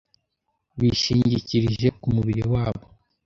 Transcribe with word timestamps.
Bishingikirije 0.79 1.87
kumubiri 2.01 2.41
wabo 2.53 2.83